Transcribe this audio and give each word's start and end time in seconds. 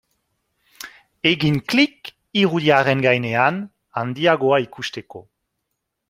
Egin 1.31 1.59
klik 1.73 2.09
irudiaren 2.43 3.03
gainean 3.07 3.59
handiagoa 4.01 4.59
ikusteko. 4.65 5.23